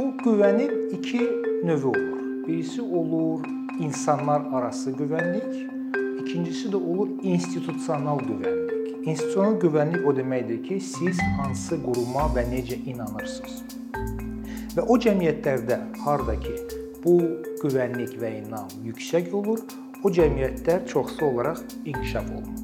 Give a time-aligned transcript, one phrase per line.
[0.00, 1.20] Bu güvənin iki
[1.64, 2.46] növü olur.
[2.48, 3.40] Birisi olur
[3.80, 5.68] insanlar arası güvənlik,
[6.22, 8.72] ikincisi də olur institusional güvənlik.
[9.04, 13.60] İnstitusional güvənlik o deməkdir ki, siz hansı quruma və necə inanırsınız.
[14.76, 16.56] Və o cəmiyyətlərdə harda ki,
[17.04, 17.18] bu
[17.60, 19.60] güvənlik və inam yüksək olur,
[20.04, 22.59] o cəmiyyətlər çoxsu olaraq inkişaf olunur.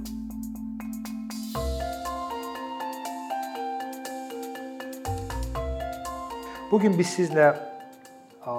[6.71, 7.45] Bu gün biz sizlə
[8.43, 8.53] ə,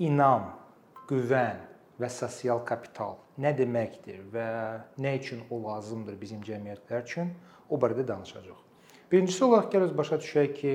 [0.00, 0.46] inam,
[1.04, 1.58] güvən
[2.00, 4.46] və sosial kapital nə deməkdir və
[5.04, 7.34] nə üçün o lazımdır bizim cəmiyyətlər üçün
[7.68, 8.64] o barədə danışacağıq.
[9.12, 10.74] Birincisi olaraq gəl öz başa düşək ki,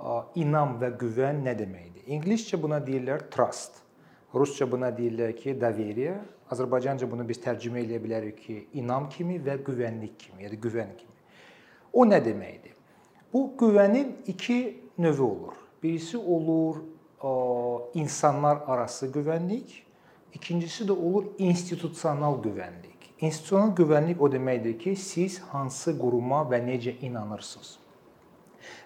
[0.00, 2.08] ə, inam və güvən nə deməkdir?
[2.08, 3.82] İngiliscə buna deyirlər trust.
[4.32, 6.16] Rusca buna deyirlər ki, daveriya.
[6.48, 11.18] Azərbaycanca bunu biz tərcümə edə bilərik ki, inam kimi və güvənlik kimi, yəni güvən kimi.
[11.92, 12.72] O nə deməkdir?
[13.34, 14.62] Bu güvənin iki
[14.96, 15.59] növü olur.
[15.82, 16.76] Birisi olur
[17.94, 19.82] insanlar arası güvənlik,
[20.34, 23.10] ikincisi də olur institusional güvənlik.
[23.20, 27.78] İnstitusional güvənlik o deməkdir ki, siz hansı quruma və necə inanırsınız.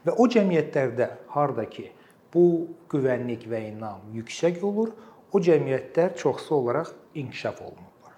[0.07, 1.91] Və o cəmiyyətlərdə harda ki,
[2.35, 2.45] bu
[2.91, 4.91] güvənlik və inam yüksək olur,
[5.33, 8.17] o cəmiyyətlər çoxsu olaraq inkişaf olunurlar.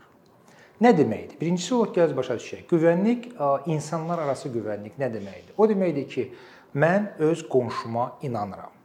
[0.81, 1.41] Nə deməkdir?
[1.41, 2.65] Birincisi olaraq gəl başa düşək.
[2.72, 3.28] Güvənlik
[3.72, 5.53] insanlar arası güvənlik nə deməkdir?
[5.56, 6.31] O deməkdir ki,
[6.77, 8.75] mən öz qonşuma inanıram.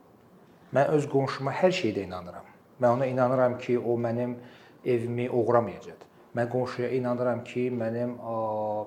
[0.76, 2.46] Mən öz qonşuma hər şeydə inanıram.
[2.82, 4.38] Mən ona inanıram ki, o mənim
[4.86, 6.06] evimi oğramayacaq.
[6.36, 8.16] Mən qonşuya inanıram ki, mənim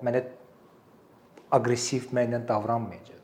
[0.07, 0.23] mənə
[1.53, 3.21] aqressiv mənlə davranmayacaq.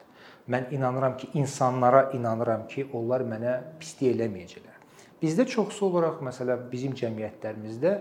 [0.51, 4.77] Mən inanıram ki, insanlara inanıram ki, onlar mənə pislik eləməyəcəklər.
[5.23, 7.95] Bizdə çoxsu olaraq məsələn bizim cəmiyyətlərimizdə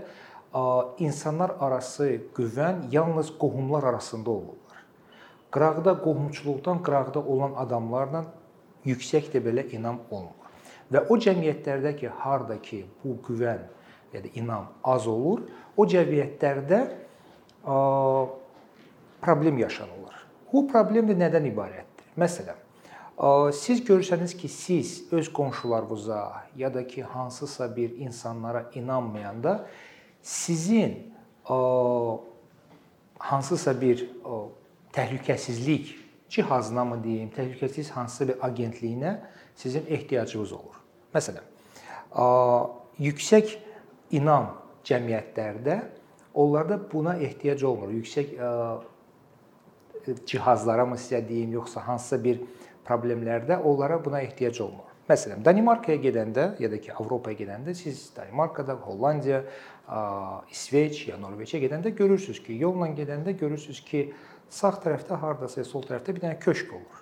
[1.03, 4.57] insanlar arası güvən yalnız qohumlar arasında olur.
[5.51, 8.23] Qıraqda qohumçuluqdan qıraqda olan adamlarla
[8.85, 10.38] yüksək də belə inam olmur.
[10.89, 13.67] Və o cəmiyyətlərdə ki, harda ki bu güvən
[14.13, 15.43] ya da inam az olur,
[15.77, 16.79] o cəmiyyətlərdə
[19.21, 20.15] problem yaşanılır.
[20.53, 22.07] Bu problem də nədən ibarətdir?
[22.17, 22.57] Məsələn,
[23.53, 29.67] siz görürsəniz ki, siz öz qonşularınıza ya da ki hansısa bir insanlara inanmayanda
[30.21, 31.13] sizin
[33.19, 34.09] hansısa bir
[34.93, 35.95] təhlükəsizlik
[36.29, 39.17] cihazına mı deyim, təhlükəsiz hansısa bir agentliyinə
[39.55, 40.78] sizin ehtiyacınız olur.
[41.15, 41.45] Məsələn,
[43.01, 43.55] yüksək
[44.13, 44.51] inam
[44.85, 45.79] cəmiyyətlərdə
[46.33, 47.89] onlarda buna ehtiyac olmur.
[47.93, 48.35] Yüksək
[50.29, 52.43] cihazlara mı sizə deyim, yoxsa hansısa bir
[52.87, 54.85] problemlərdə onlara buna ehtiyac olmur.
[55.09, 59.41] Məsələn, Danimarkaya gedəndə ya da ki Avropaya gedəndə siz Danimarkada, Hollandiya,
[60.53, 64.03] İsveç ya Norveçə gedəndə görürsüz ki, yolla gedəndə görürsüz ki,
[64.53, 67.01] sağ tərəfdə hardasa sol tərəfdə bir dənə köşk olur.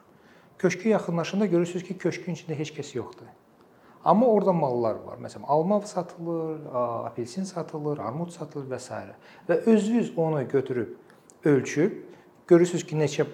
[0.60, 3.28] Köşkə yaxınlaşanda görürsüz ki, köşkün içində heç kəs yoxdur.
[4.08, 5.18] Amma orada mallar var.
[5.20, 6.62] Məsələn, alma satılır,
[7.10, 9.00] apelsin satılır, armud satılır və s.
[9.50, 10.94] Və özünüz onu götürüb
[11.44, 11.98] ölçüb
[12.48, 13.26] görürsüz ki, neçə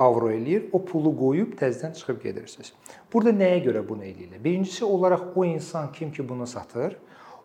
[0.00, 2.74] avro eləyir, o pulu qoyub təzədən çıxıb gedirsiniz.
[3.12, 4.42] Burada nəyə görə bunu eləyirlər?
[4.44, 6.98] Birincisi olaraq o insan kim ki bunu satır,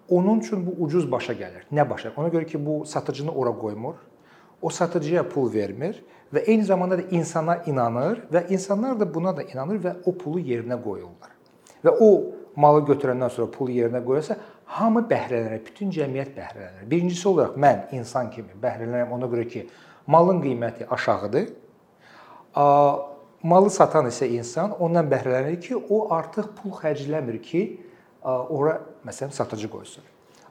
[0.09, 1.63] onun üçün bu ucuz başa gəlir.
[1.72, 2.12] Nə başa?
[2.18, 3.95] Ona görə ki, bu satıcını ora qoymur
[4.62, 6.01] o satıcıya pul vermir
[6.34, 10.40] və eyni zamanda da insana inanır və insanlar da buna da inanır və o pulu
[10.40, 11.34] yerinə qoyurlar.
[11.85, 12.09] Və o
[12.56, 14.38] malı götürəndən sonra pulu yerinə qoyarsa,
[14.78, 16.88] hamı bəhrələnir, bütün cəmiyyət bəhrələnir.
[16.90, 19.68] Birincisi olaraq mən insan kimi bəhrələnirəm ona görə ki,
[20.07, 21.51] malın qiyməti aşağıdır.
[23.45, 27.63] Malı satan isə insan ondan bəhrələnir ki, o artıq pul xərcləmir ki,
[28.25, 30.03] ora məsələn satıcı qoysun.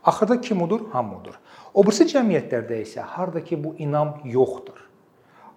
[0.04, 0.90] Axırda kim odur?
[0.92, 1.38] Hamı odur.
[1.74, 4.78] O birisi cəmiyyətlərdə isə harda ki bu inam yoxdur.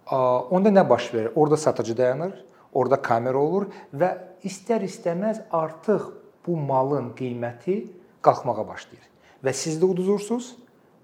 [0.07, 1.31] Onda nə baş verir?
[1.35, 2.31] Orda satıcı dayanır,
[2.73, 4.11] orada kamera olur və
[4.47, 6.09] istər-istəməz artıq
[6.47, 7.79] bu malın qiyməti
[8.21, 9.05] qalxmağa başlayır.
[9.43, 10.55] Və siz də uduzursunuz,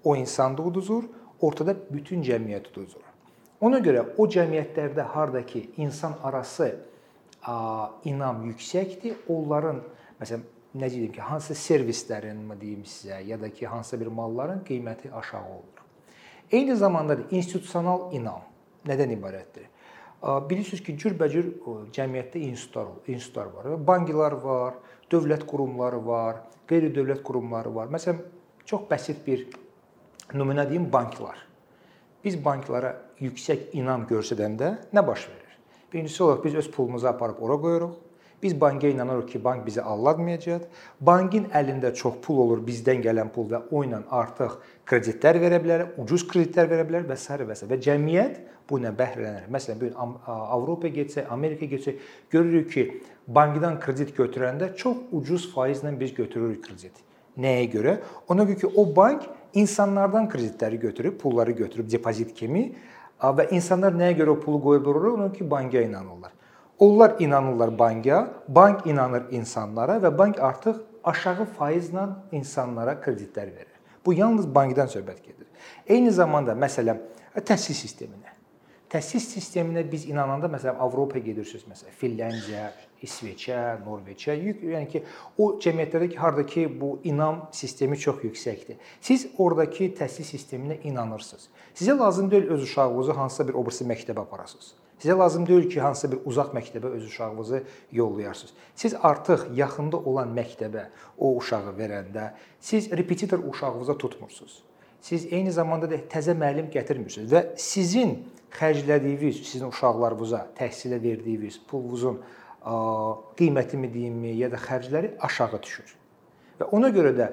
[0.04, 1.04] o insan da uduzur,
[1.40, 3.04] ortada bütün cəmiyyət uduzur.
[3.64, 6.74] Ona görə o cəmiyyətlərdə harda ki insan arası
[8.04, 9.80] inam yüksəkdir, onların
[10.20, 10.44] məsələn
[10.74, 15.12] nə deyim ki, hansı servislərin mi deyim sizə, ya da ki, hansısa bir malların qiyməti
[15.12, 15.84] aşağı olur.
[16.52, 18.42] Eyni zamanda da institusional inam
[18.86, 19.68] nədən ibarətdir?
[20.24, 21.50] Bilirsiniz ki, cürbəcür
[21.92, 23.66] cəmiyyətdə institutlar, institutlar var.
[23.86, 24.78] Banklar var,
[25.12, 26.38] dövlət qurumları var,
[26.70, 27.90] qeyri-dövlət qurumları var.
[27.92, 28.22] Məsələn,
[28.64, 29.44] çox bəsit bir
[30.32, 31.42] nümunə deyim banklar.
[32.24, 35.58] Biz banklara yüksək inam göstərəndə nə baş verir?
[35.92, 37.92] Birincisi olaraq biz öz pulumuzu aparıb ora qoyuruq.
[38.44, 40.66] Biz banka inanırıq ki, bank bizi aldatmayacaq.
[41.00, 45.84] Bankın əlində çox pul olur, bizdən gələn pul və o ilə artıq kreditlər verə bilər,
[46.02, 47.38] ucuz kreditlər verə bilər və s.
[47.40, 47.64] və s.
[47.70, 48.36] və cəmiyyət
[48.68, 49.48] bu ilə bəhrələnir.
[49.48, 49.96] Məsələn, bu gün
[50.26, 52.04] Avropaya getsək, Amerikaya getsək,
[52.36, 52.86] görürük ki,
[53.26, 57.00] bankdan kredit götürəndə çox ucuz faizlə biz götürürük kredit.
[57.40, 57.98] Nəyə görə?
[58.28, 59.24] Ona görə ki, o bank
[59.54, 62.74] insanlardan kreditləri götürüb, pulları götürüb depozit kimi
[63.24, 65.16] və insanlar nəyə görə o pulu qoyub dururlar?
[65.16, 66.43] Ona ki, banka inanırlar.
[66.78, 73.74] Onlar inanırlar banka, bank inanır insanlara və bank artıq aşağı faizlə insanlara kreditlər verir.
[74.06, 75.46] Bu yalnız bankdan söhbət gedir.
[75.86, 76.98] Eyni zamanda məsələn
[77.46, 78.34] təhsil sisteminə.
[78.90, 82.68] Təhsil sisteminə biz inananda məsələn Avropaya gedirsiniz, məsələn Finlandiya,
[83.02, 85.02] İsveçə, Norveçə, yəni ki,
[85.38, 88.78] o cəmiyyətlərdə ki, hardakı bu inam sistemi çox yüksəkdir.
[89.00, 91.48] Siz oradakı təhsil sisteminə inanırsınız.
[91.74, 94.74] Sizə lazım deyil öz uşağınızı hansısa bir obrisi məktəbə aparasınız.
[94.98, 97.62] Sizə lazım deyil ki, hansısa bir uzaq məktəbə öz uşağınızı
[97.92, 98.52] yollayarsınız.
[98.74, 100.86] Siz artıq yaxında olan məktəbə
[101.18, 102.30] o uşağı verəndə
[102.60, 104.62] siz repetitor uşağınıza tutmursunuz.
[105.00, 108.14] Siz eyni zamanda da təzə müəllim gətirmirsiniz və sizin
[108.54, 112.22] xərclədiyiniz, sizin uşaqlarınıza təhsilə verdiyiniz pulunuzun
[113.36, 115.90] qiymətimi deyimmi, ya da xərcləri aşağı düşür.
[116.60, 117.28] Və ona görə də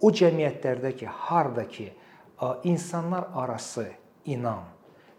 [0.00, 1.90] o cəmiyyətlərdə ki, harda ki
[2.64, 3.88] insanlar arası
[4.24, 4.64] inam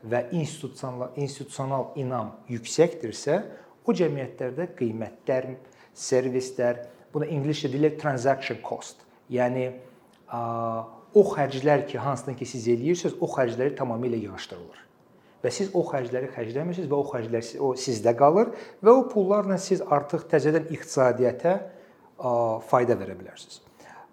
[0.08, 3.42] və institusional institusional inam yüksəkdirsə,
[3.84, 5.50] o cəmiyyətlərdə qiymətlər,
[5.98, 9.02] servislər, buna ingiliscə deyilir transaction cost.
[9.34, 9.66] Yəni
[10.30, 14.86] o xərclər ki, hansını ki siz eləyirsiniz, o xərcləri tamamilə yığışdırılır.
[15.40, 18.52] Və siz o xərcləri xərcləmirsiniz və o xərclər o sizdə qalır
[18.84, 21.56] və o pullarla siz artıq təzədən iqtisadiyyata
[22.70, 23.62] fayda verə bilərsiniz.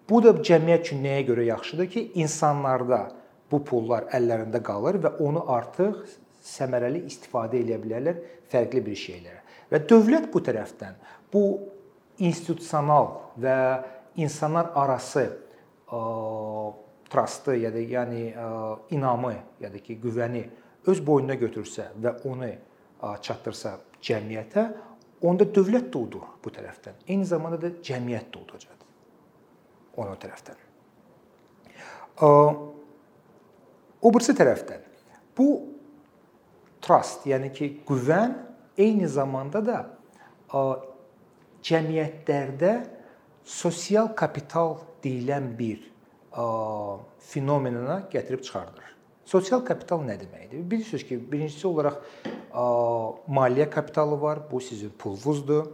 [0.06, 3.00] Bu da cəmiyyət üçün nəyə görə yaxşıdır ki, insanlarda
[3.50, 6.02] bu pullar əllərində qalır və onu artıq
[6.46, 8.20] səmərəli istifadə edə bilərlər
[8.50, 9.40] fərqli bir şeylərə.
[9.70, 10.98] Və dövlət bu tərəfdən
[11.32, 11.42] bu
[12.22, 13.10] institusional
[13.42, 13.56] və
[14.22, 16.00] insanlar arası ə,
[17.10, 18.46] trustı ya da yəni ə,
[18.94, 20.46] inamı ya da ki, güvəni
[20.86, 22.52] öz boynuna götürsə və onu
[23.22, 23.72] çatdırsa
[24.02, 24.62] cəmiyyətə,
[25.26, 27.02] onda dövlət də udur bu tərəfdən.
[27.08, 28.86] Eyni zamanda da cəmiyyət də udacaq.
[29.96, 30.64] Ona tərəfdən.
[34.06, 34.84] O birisi tərəfdən
[35.34, 35.46] bu
[36.84, 38.36] trust, yəni ki, güvən
[38.78, 39.80] eyni zamanda da
[41.66, 42.74] cəmiyyətlərdə
[43.42, 45.82] sosial kapital deyilən bir
[47.32, 48.84] fenomena gətirib çıxardır.
[49.26, 50.62] Sosial kapital nə deməkdir?
[50.70, 51.98] Bilirsiniz ki, birincisi olaraq
[53.26, 55.72] maliyyə kapitalı var, bu sizin pulunuzdur.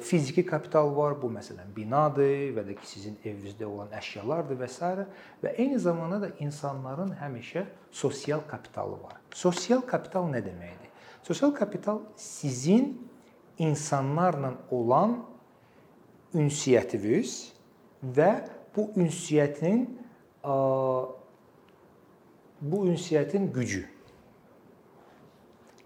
[0.00, 5.06] Fiziki kapital var, bu məsələn binadır və də ki, sizin evinizdə olan əşyalardır və s.
[5.42, 9.18] və eyni zamanda da insanların həmişə sosial kapitalı var.
[9.34, 10.88] Sosial kapital nə deməkdir?
[11.22, 12.94] Sosial kapital sizin
[13.58, 15.18] insanlarla olan
[16.32, 17.52] ünsiyyətiniz
[18.02, 18.32] və
[18.76, 19.84] bu ünsiyyətin
[22.62, 23.84] bu ünsiyyətin gücü.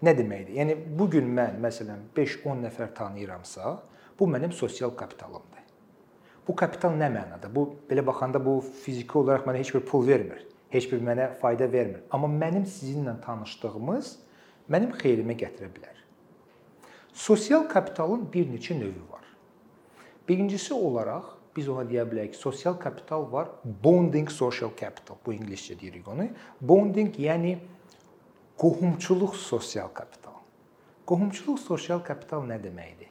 [0.03, 0.57] Nə deməkdir?
[0.59, 3.77] Yəni bu gün mən məsələn 5-10 nəfər tanıyıramsa,
[4.19, 5.61] bu mənim sosial kapitalımdır.
[6.47, 7.47] Bu kapital nə mənada?
[7.55, 10.41] Bu belə baxanda bu fiziki olaraq mənə heç bir pul vermir,
[10.75, 12.01] heç bir mənə fayda vermir.
[12.11, 14.09] Amma mənim sizinlə tanışdığımız
[14.73, 16.01] mənim xeyrimə gətirə bilər.
[17.13, 19.23] Sosial kapitalın bir neçə növü var.
[20.27, 25.19] Birincisi olaraq biz ona deyə bilərik sosial kapital var, bonding social capital.
[25.25, 26.27] Bu ingiliscə deyirik onu.
[26.61, 27.57] Bonding yəni
[28.63, 30.37] qohumçuluq sosial kapital.
[31.05, 33.09] Qohumçuluq sosial kapital nə deməkdir?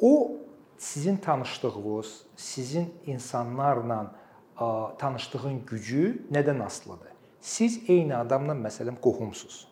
[0.00, 0.32] O
[0.78, 4.14] sizin tanışdığınız, sizin insanlarla
[4.98, 7.12] tanışdığın gücü nədən asılıdır?
[7.40, 9.68] Siz eyni adamla məsələn qohumsuz.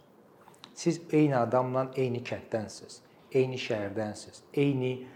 [0.74, 3.00] Siz eyni adamla eyni kənddənsiz,
[3.32, 5.06] eyni şəhərdənsiz, eyni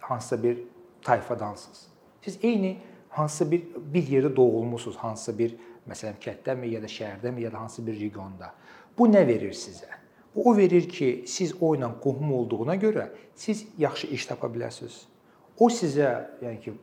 [0.00, 0.58] hansısa bir
[1.02, 1.86] tayfadansınız.
[2.22, 3.62] Siz eyni hansısa bir
[3.94, 5.56] bir yerdə doğulmusunuz, hansısa bir
[5.90, 8.52] məsələn kənddənmi ya da şəhərdənmi ya da hansı bir regionda.
[8.98, 9.90] Bu nə verir sizə?
[10.34, 15.06] Bu o verir ki, siz o ilə qohum olduğuna görə siz yaxşı iş tapa bilərsiniz.
[15.58, 16.10] O sizə,
[16.42, 16.74] yəni ki,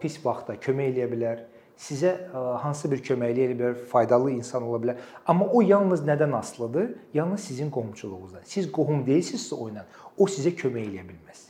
[0.00, 1.42] pis vaxtda kömək eləyə bilər.
[1.76, 2.14] Sizə
[2.62, 5.02] hansı bir köməklik eləyə bilər, faydalı insan ola bilər.
[5.26, 6.94] Amma o yalnız nədən asılıdır?
[7.14, 8.46] Yalnız sizin qohumçuluğunuzdan.
[8.48, 9.84] Siz qohum deyilsinizsə o ilə,
[10.16, 11.44] o sizə kömək eləyə bilməz.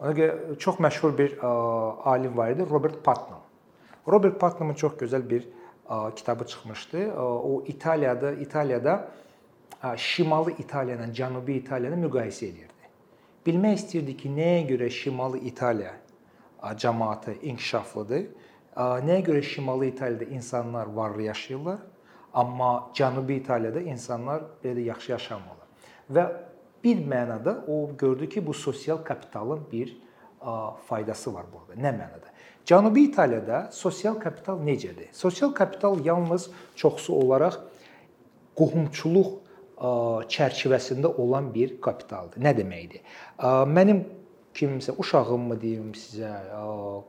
[0.00, 3.41] Ona görə çox məşhur bir alim var idi, Robert Putnam.
[4.08, 5.48] Robert Putnamın çox gözəl bir
[6.16, 7.12] kitabı çıxmışdı.
[7.22, 9.08] O İtaliyada, İtaliyada
[9.96, 12.86] Şimali İtaliya ilə Cənubi İtaliyanı müqayisə edirdi.
[13.46, 15.94] Bilmək istirdi ki, nəyə görə Şimali İtaliya
[16.62, 18.28] cəmaəti inkişaflıdır?
[18.76, 21.78] Nəyə görə Şimali İtaliyada insanlar varlı yaşayırlar,
[22.34, 25.66] amma Cənubi İtaliyada insanlar belə yaxşı yaşamırlar?
[26.10, 26.24] Və
[26.84, 29.96] bir mənada o gördü ki, bu sosial kapitalın bir
[30.86, 31.80] faydası var burada.
[31.80, 32.32] Nə mənada?
[32.66, 35.10] Cənubi İtaliyada sosial kapital necədir?
[35.12, 37.58] Sosial kapital yalnız çoxsu olaraq
[38.56, 39.38] qohumçuluq
[40.30, 42.38] çərçivəsində olan bir kapitaldır.
[42.38, 43.02] Nə deməkdir?
[43.66, 44.04] Mənim
[44.54, 46.30] kimsə uşağımmı deyim sizə,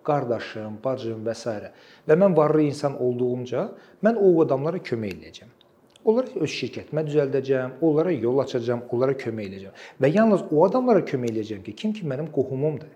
[0.08, 1.54] qardaşım, bacım və s.
[2.08, 3.68] və mən varlı insan olduğumca
[4.04, 5.52] mən o adamlara kömək edəcəm.
[6.04, 9.78] Onlara öz şirkətimə düzəldəcəm, onlara yol açacağam, onlara kömək edəcəm.
[10.02, 12.90] Və yalnız o adamlara kömək edəcəm ki, kim ki mənim qohumumdur.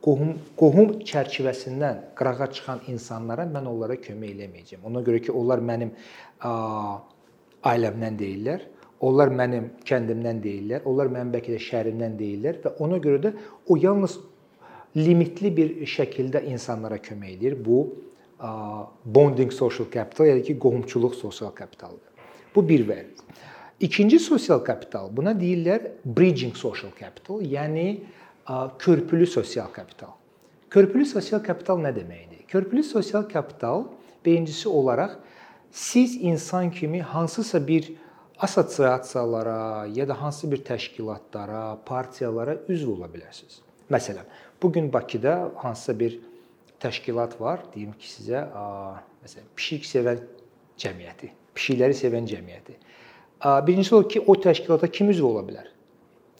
[0.00, 4.84] Qohum qohum çərçivəsindən qırağa çıxan insanlara mən onlara kömək eləməyəcəm.
[4.88, 5.92] Ona görə ki, onlar mənim
[7.72, 8.64] ailəmdən deyillər.
[9.00, 10.84] Onlar mənim kəndimdən deyillər.
[10.88, 13.34] Onlar mənim bəlkə də şəhərimdən deyillər və ona görə də
[13.68, 14.18] o yalnız
[14.96, 17.58] limitli bir şəkildə insanlara kömək edir.
[17.64, 17.84] Bu
[19.04, 22.08] bonding social capital, yəni ki, qohumçuluq sosial kapitaldır.
[22.54, 23.20] Bu bir vəd.
[23.80, 28.00] İkinci sosial kapital, buna deyirlər bridging social capital, yəni
[28.78, 30.14] körpülü sosial kapital.
[30.70, 32.46] Körpülü sosial kapital nə deməkdir?
[32.48, 33.84] Körpülü sosial kapital
[34.24, 35.10] birincisi olaraq
[35.70, 37.92] siz insan kimi hansısa bir
[38.38, 43.60] assosiasiyalara ya da hansı bir təşkilatlara, partiyalara üzv ola bilərsiniz.
[43.90, 44.24] Məsələn,
[44.62, 46.20] bu gün Bakıda hansısa bir
[46.80, 48.46] təşkilat var, deyim ki, sizə
[49.24, 50.22] məsələn, pişik sevən
[50.80, 52.78] cəmiyyəti, pişikləri sevən cəmiyyəti.
[53.66, 55.68] Birincisi o ki, o təşkilata kim üzv ola bilər?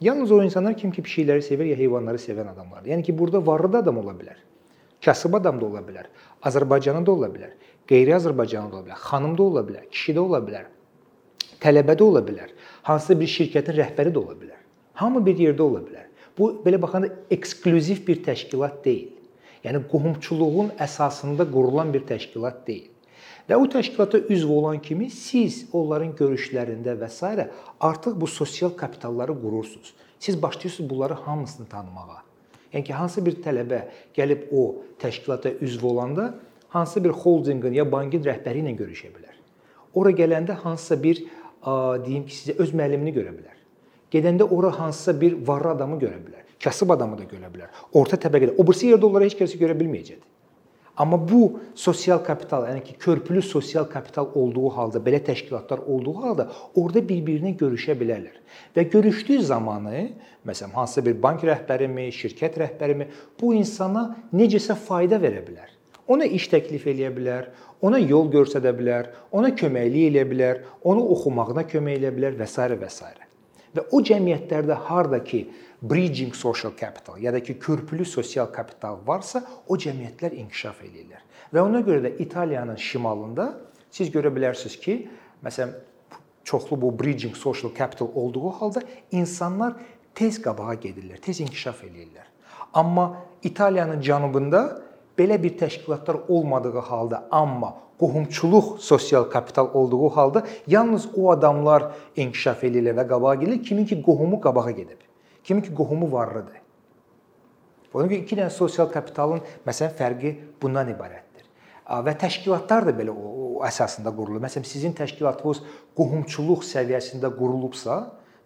[0.01, 2.89] Yalnız o insanlar kim ki pişikləri sevir ya heyvanları sevən adamlardır.
[2.89, 4.39] Yəni ki, burada varlı da adam ola bilər.
[5.05, 6.07] Kasıb adam da ola bilər.
[6.41, 7.51] Azərbaycanlı da ola bilər.
[7.89, 8.97] Qeyri-Azərbaycanlı da ola bilər.
[8.97, 9.85] Xanım da ola bilər.
[9.91, 10.65] Kişi də ola bilər.
[11.61, 12.49] Tələbə də ola bilər.
[12.89, 14.61] Hansısa bir şirkətin rəhbəri də ola bilər.
[15.01, 16.07] Hamı bir yerdə ola bilər.
[16.37, 19.11] Bu belə baxanda eksklüziv bir təşkilat deyil.
[19.63, 22.90] Yəni qohumçuluğun əsasında qurulan bir təşkilat deyil.
[23.51, 27.49] Və o təşkilata üzv olan kimi siz onların görüşlərində və s.
[27.83, 29.93] artıq bu sosial kapitalları qurursunuz.
[30.19, 32.23] Siz başlayırsınız bunları hamısını tanımağa.
[32.73, 33.81] Yəni ki, hansı bir tələbə
[34.15, 36.33] gəlib o təşkilata üzv olanda
[36.69, 39.35] hansı bir holdinqin ya bankın rəhbəri ilə görüşə bilər.
[39.93, 41.19] Ora gələndə hansısa bir
[42.07, 43.57] deyim ki, sizə öz müəllimini görə bilər.
[44.15, 46.47] Gedəndə ora hansısa bir varlı adamı görə bilər.
[46.63, 47.67] Kasıb adamı da görə bilər.
[47.91, 48.55] Orta təbəqədə.
[48.55, 50.30] O birisi yerdə onlara heç kəs görə bilməyəcəkdir.
[50.97, 56.47] Amma bu sosial kapital, yəni ki, körpülü sosial kapital olduğu halda, belə təşkilatlar olduğu halda
[56.75, 58.35] orada bir-birinə görüşə bilərlər.
[58.75, 60.09] Və görüşdüyü zamanı,
[60.47, 63.07] məsələn, hansısa bir bank rəhbərimi, şirkət rəhbərimi
[63.41, 65.71] bu insana necəsə fayda verə bilər.
[66.11, 67.49] Ona iş təklif eləyə bilər,
[67.81, 72.67] ona yol göstərə bilər, ona köməklik eləyə bilər, onu oxumağına kömək eləyə bilər və s.
[72.83, 73.11] və s.
[73.71, 75.45] Və o cəmiyyətlərdə harda ki
[75.81, 81.23] bridging social capital ya da ki körpülü sosial kapital varsa, o cəmiyyətlər inkişaf eləyirlər.
[81.53, 83.47] Və ona görə də İtaliyanın şimalında
[83.91, 85.09] siz görə bilərsiniz ki,
[85.43, 85.73] məsələn,
[86.43, 89.73] çoxlu bu bridging social capital olduğu halda insanlar
[90.15, 92.29] tez qabağa gedirlər, tez inkişaf eləyirlər.
[92.73, 94.81] Amma İtaliyanın cənubunda
[95.17, 102.63] belə bir təşkilatlar olmadığı halda, amma qohumçuluq sosial kapital olduğu halda yalnız o adamlar inkişaf
[102.63, 105.10] eləyirlər və qabağa gedirlər, kimin ki qohumu qabağa gedib.
[105.43, 106.61] Kimin ki qohumu varlıdır.
[107.93, 110.31] Ona görə iki dənə sosial kapitalın məsələn fərqi
[110.61, 111.43] bundan ibarətdir.
[112.05, 114.39] Və təşkilatlar da belə o, o əsasında qurulur.
[114.43, 115.59] Məsələn, sizin təşkilatınız
[115.97, 117.97] qohumçuluq səviyyəsində qurulubsa,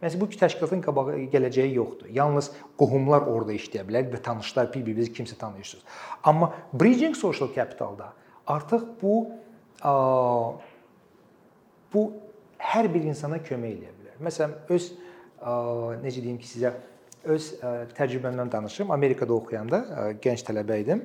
[0.02, 2.10] məsələn bu iki təşkilatın qabağa gələcəyi yoxdur.
[2.16, 2.50] Yalnız
[2.80, 5.86] qohumlar orada işləyə bilər və tanışlar bir-birinizi kimsə tanıyırsınız.
[6.24, 8.14] Amma bridging social capitalda
[8.48, 9.16] artıq bu
[11.94, 12.12] bu
[12.58, 14.16] hər bir insana kömək edə bilər.
[14.26, 14.94] Məsələn, öz
[15.46, 16.74] necə deyim ki, sizə
[17.26, 17.50] öz
[17.98, 18.92] təcrübəmdən danışım.
[18.94, 19.80] Amerikada oxuyanda
[20.22, 21.04] gənc tələbə idim.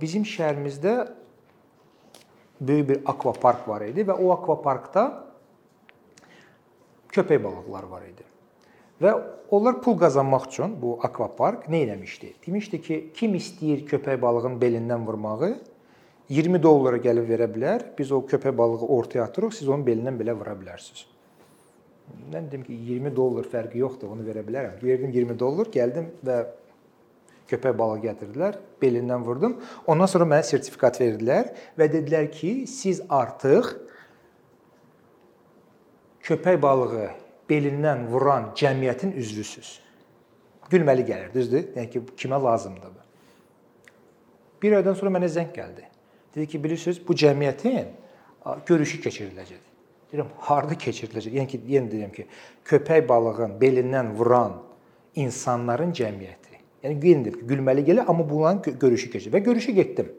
[0.00, 0.94] Bizim şəhərimizdə
[2.60, 5.06] böyük bir akvapark var idi və o akvaparkda
[7.12, 8.26] köpək balıqları var idi.
[9.02, 9.12] Və
[9.50, 12.34] onlar pul qazanmaq üçün bu akvapark nə etmişdi?
[12.46, 15.56] Demişdi ki, kim istəyir köpək balığın belindən vurmağı
[16.30, 17.82] 20 dollara gəlib verə bilər.
[17.98, 21.11] Biz o köpək balığı ortaya atırıq, siz onun belindən belə vura bilərsiniz.
[22.32, 24.78] Mən dedim ki, 20 dollar fərqi yoxdur, onu verə bilərəm.
[24.82, 26.38] Verdim 20 dollar, gəldim və
[27.50, 29.58] köpək balığı gətirdilər, belindən vurdum.
[29.90, 33.74] Ondan sonra mənə sertifikat verdilər və dedilər ki, siz artıq
[36.26, 37.08] köpək balığı
[37.50, 39.74] belindən vuran cəmiyyətin üzvüsüz.
[40.72, 41.66] Gülməli gəlir, düzdür?
[41.76, 43.02] Yəni ki, kimə lazımdır bu?
[44.62, 45.84] Bir aydan sonra mənə zəng gəldi.
[46.34, 47.90] Dedi ki, bilirsiniz, bu cəmiyyətin
[48.66, 49.71] görüşü keçiriləcək.
[50.12, 51.36] Deyirəm, harda keçiriləcək?
[51.38, 52.26] Yəni ki, yenə deyirəm ki,
[52.68, 54.58] köpək balığın belindən vuran
[55.18, 56.58] insanların cəmiyyəti.
[56.84, 60.10] Yəni yenə deyirəm ki, gülməli gəlir, amma bunların görüşü keçir və görüşə getdim.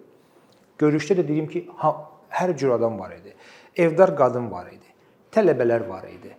[0.81, 1.93] Görüşdə də deyim ki, ha,
[2.33, 3.35] hər cür adam var idi.
[3.77, 4.89] Evdar qadın var idi.
[5.33, 6.33] Tələbələr var idi.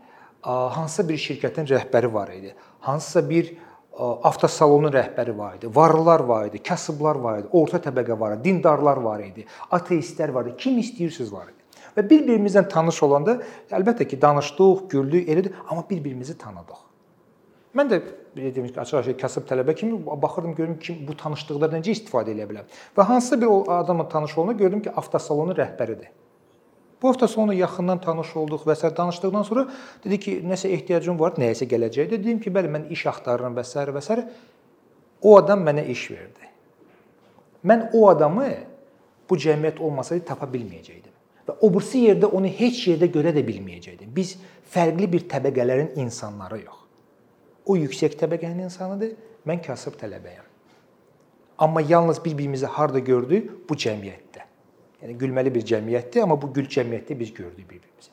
[0.45, 2.55] hansısa bir şirkətin rəhbəri var idi.
[2.81, 3.55] Hansısa bir
[3.99, 5.71] avtosalonun rəhbəri var idi.
[5.77, 10.47] Varlılar var idi, kasıblar var idi, orta təbəqə var idi, dindarlar var idi, ateistlər var
[10.47, 10.57] idi.
[10.59, 11.54] Kim istəyirsiniz var idi.
[11.97, 13.39] Və bir-birimizlə tanış olanda
[13.71, 16.81] əlbəttə ki, danışdıq, güldük, elədi, amma bir-birimizi tanıdıq.
[17.75, 18.01] Mən də
[18.37, 22.69] dediyim kimi açıq-aşkar kasıb tələbə kimi baxırdım görüm ki, bu tanışlıqlardan necə istifadə edə bilərəm.
[22.97, 26.11] Və hansısa bir o adamla tanış olanda gördüm ki, avtosalonun rəhbəridir.
[27.03, 28.91] Bu hafta sonu yaxından tanış olduq və s.
[28.97, 29.67] danışdıqdan sonra
[30.05, 32.21] dedi ki, nəsə ehtiyacım var, nəyəsə gələcəkdə.
[32.23, 33.87] Dedim ki, bəli, mən iş axtarıram və s.
[33.97, 34.29] və s.
[35.23, 36.51] O adam mənə iş verdi.
[37.65, 38.49] Mən o adamı
[39.31, 41.14] bu cəmiyyət olmasaydı tapa bilməyəcəkdim.
[41.49, 44.11] Və o birisi yerdə onu heç yerdə görə də bilməyəcəkdim.
[44.17, 44.37] Biz
[44.73, 46.81] fərqli bir təbəqələrin insanlarıyıq.
[47.67, 49.15] O yüksək təbəqənin insanıdır,
[49.49, 50.47] mən kasıb tələbəyəm.
[51.59, 53.51] Amma yalnız bir-birimizi harda gördük?
[53.69, 54.45] Bu cəmiyyətdə.
[55.03, 58.11] Yəni gülməli bir cəmiyyətdir, amma bu gül cəmiyyətdə biz gördük bir-birimizi.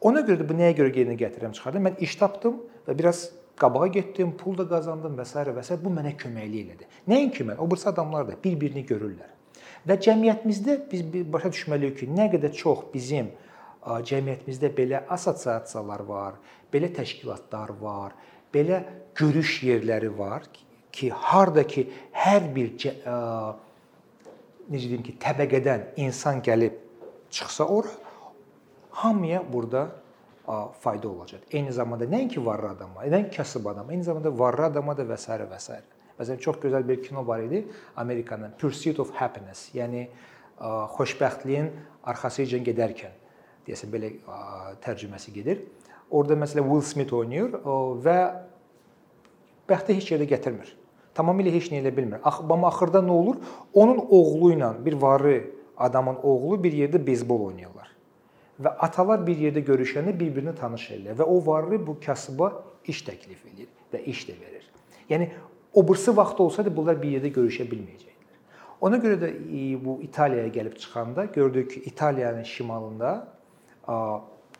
[0.00, 1.86] Ona görə də bu nəyə görə yerinə gətirirəm, çıxardım.
[1.86, 2.58] Mən iş tapdım
[2.88, 3.28] və biraz
[3.62, 5.38] qabağa getdim, pul da qazandım və s.
[5.38, 5.78] və s.
[5.84, 6.88] bu mənə köməklik elədi.
[7.08, 9.30] Nəinki mən, o birisi adamlar da bir-birini görürlər.
[9.88, 13.32] Və cəmiyyətimizdə biz başa düşməliyik ki, nə qədər çox bizim
[13.82, 16.36] cəmiyyətimizdə belə assosiasiyalar var,
[16.72, 18.14] belə təşkilatlar var,
[18.54, 18.82] belə
[19.18, 20.46] görüş yerləri var
[20.92, 22.76] ki, harda ki hər bir
[24.70, 26.78] necə deyim ki, təbəqədən insan gəlib
[27.32, 27.90] çıxsa ora
[29.02, 29.88] hamıya burada
[30.80, 31.42] fayda olacaq.
[31.50, 35.26] Eyni zamanda nəinki varlı adama, nəinki kasıb adama, eyni zamanda varlı adama da və s.
[35.50, 35.80] və s.
[36.18, 37.64] Məsələn, çox gözəl bir kino var idi
[37.96, 40.08] Amerikanın Pursuit of Happiness, yəni
[40.96, 41.70] xoşbəxtliyin
[42.04, 43.16] arxasıca gedərkən
[43.66, 44.12] deyəsən belə
[44.84, 45.64] tərcüməsi gedir.
[46.10, 47.58] Orada məsələn Will Smith oynayır
[48.04, 48.18] və
[49.70, 50.76] bəxti heç yerdə gətirmir
[51.16, 52.20] tamamilə heç nə edə bilmir.
[52.24, 53.40] Amma axırda nə olur?
[53.74, 55.38] Onun oğlu ilə bir varlı
[55.76, 57.90] adamın oğlu bir yerdə beyzbol oynayırlar.
[58.62, 62.52] Və atalar bir yerdə görüşəndə bir-birini tanış edirlər və o varlı bu kasıba
[62.88, 64.66] iş təklif edir və iş də verir.
[65.10, 65.30] Yəni
[65.74, 68.40] o birisi vaxt olsaydı bunlar bir yerdə görüşə bilməyəcəkdilər.
[68.80, 73.12] Ona görə də e, bu İtaliyaya gəlib çıxanda gördük ki, İtaliyanın şimalında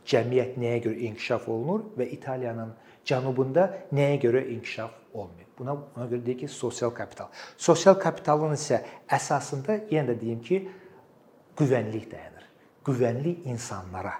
[0.07, 5.49] cəmiyyət nəyə görə inkişaf olunur və İtaliyanın cənubunda nəyə görə inkişaf olmayıb.
[5.59, 7.31] Buna ona görə deyək ki, sosial kapital.
[7.57, 10.63] Sosial kapitalın isə əsasında yenə də deyim ki,
[11.59, 12.47] güvənlik dayanır.
[12.87, 14.15] Güvənlik insanlara.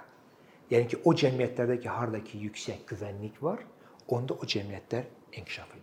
[0.71, 3.65] Yəni ki, o cəmiyyətlərdə ki, hardakı yüksək güvənlik var,
[4.07, 5.82] onda o cəmiyyətlər inkişaf edir.